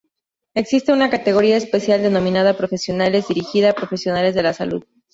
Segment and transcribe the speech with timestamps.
[0.55, 4.83] Existe una categoría especial denominada "Profesionales", dirigida a profesionales de la salud.